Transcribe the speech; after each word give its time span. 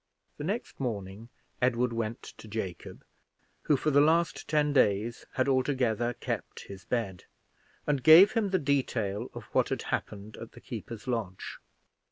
The 0.39 0.43
next 0.43 0.79
morning 0.79 1.29
Edward 1.61 1.93
went 1.93 2.23
to 2.23 2.47
Jacob, 2.47 3.05
who 3.61 3.77
for 3.77 3.91
the 3.91 4.01
last 4.01 4.47
ten 4.47 4.73
days 4.73 5.27
had 5.33 5.47
altogether 5.47 6.13
kept 6.15 6.61
his 6.61 6.85
bed, 6.85 7.25
and 7.85 8.01
gave 8.01 8.31
him 8.31 8.49
the 8.49 8.57
detail 8.57 9.29
of 9.35 9.43
what 9.53 9.69
had 9.69 9.83
happened 9.93 10.37
at 10.37 10.53
the 10.53 10.59
keeper's 10.59 11.05
lodge. 11.07 11.59